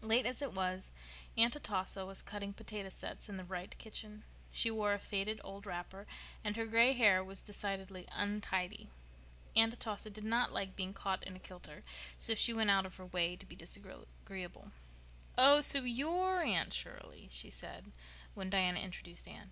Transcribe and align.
Late 0.00 0.26
as 0.26 0.42
it 0.42 0.52
was 0.52 0.92
Aunt 1.36 1.56
Atossa 1.56 2.06
was 2.06 2.22
cutting 2.22 2.52
potato 2.52 2.88
sets 2.88 3.28
in 3.28 3.36
the 3.36 3.42
Wright 3.42 3.76
kitchen. 3.78 4.22
She 4.52 4.70
wore 4.70 4.92
a 4.92 4.98
faded 5.00 5.40
old 5.42 5.66
wrapper, 5.66 6.06
and 6.44 6.54
her 6.54 6.66
gray 6.66 6.92
hair 6.92 7.24
was 7.24 7.40
decidedly 7.40 8.06
untidy. 8.12 8.90
Aunt 9.56 9.74
Atossa 9.74 10.08
did 10.08 10.22
not 10.22 10.52
like 10.52 10.76
being 10.76 10.94
"caught 10.94 11.24
in 11.24 11.34
a 11.34 11.40
kilter," 11.40 11.82
so 12.16 12.36
she 12.36 12.54
went 12.54 12.70
out 12.70 12.86
of 12.86 12.94
her 12.94 13.06
way 13.06 13.34
to 13.34 13.44
be 13.44 13.56
disagreeable. 13.56 14.70
"Oh, 15.36 15.60
so 15.60 15.82
you're 15.82 16.42
Anne 16.42 16.70
Shirley?" 16.70 17.26
she 17.32 17.50
said, 17.50 17.90
when 18.34 18.50
Diana 18.50 18.78
introduced 18.78 19.26
Anne. 19.26 19.50